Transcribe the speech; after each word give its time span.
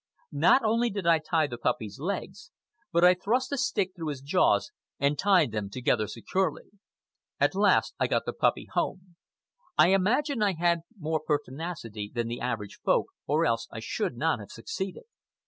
Not 0.33 0.63
only 0.63 0.89
did 0.89 1.05
I 1.05 1.19
tie 1.19 1.45
the 1.45 1.59
puppy's 1.59 1.99
legs, 1.99 2.49
but 2.91 3.03
I 3.03 3.13
thrust 3.13 3.51
a 3.51 3.57
stick 3.59 3.91
through 3.95 4.07
his 4.07 4.21
jaws 4.21 4.71
and 4.99 5.15
tied 5.15 5.51
them 5.51 5.69
together 5.69 6.07
securely. 6.07 6.71
At 7.39 7.53
last 7.53 7.93
I 7.99 8.07
got 8.07 8.25
the 8.25 8.33
puppy 8.33 8.65
home. 8.73 9.15
I 9.77 9.89
imagine 9.89 10.41
I 10.41 10.53
had 10.53 10.79
more 10.99 11.19
pertinacity 11.23 12.11
than 12.11 12.29
the 12.29 12.39
average 12.41 12.79
Folk, 12.83 13.09
or 13.27 13.45
else 13.45 13.67
I 13.71 13.79
should 13.79 14.17
not 14.17 14.39
have 14.39 14.49
succeeded. 14.49 15.03